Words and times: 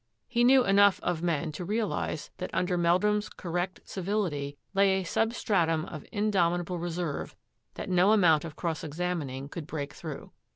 He 0.27 0.43
knew 0.43 0.65
enough 0.65 0.99
of 1.03 1.21
men 1.21 1.51
to 1.51 1.63
realise 1.63 2.31
that 2.39 2.49
under 2.53 2.75
Meldrum's 2.75 3.29
correct 3.29 3.81
civil 3.85 4.25
ity 4.25 4.57
lay 4.73 4.99
a 4.99 5.03
substratum 5.03 5.85
of 5.85 6.07
indomitable 6.11 6.79
reserve 6.79 7.35
that 7.75 7.87
no 7.87 8.11
amount 8.11 8.43
of 8.43 8.55
cross 8.55 8.83
examining 8.83 9.47
could 9.47 9.67
break 9.67 9.93
through. 9.93 10.31